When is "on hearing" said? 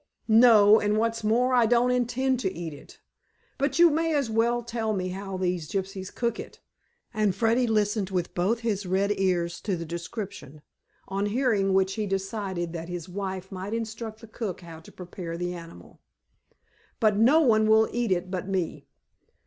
11.07-11.75